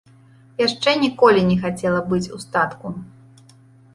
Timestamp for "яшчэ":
0.67-0.93